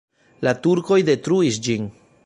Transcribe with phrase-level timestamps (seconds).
[0.47, 1.89] La turkoj detruis ĝin.